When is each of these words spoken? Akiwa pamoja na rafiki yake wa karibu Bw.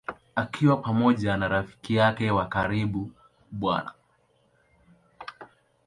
Akiwa 0.35 0.77
pamoja 0.77 1.37
na 1.37 1.47
rafiki 1.47 1.95
yake 1.95 2.31
wa 2.31 2.47
karibu 2.49 3.11
Bw. 3.51 3.71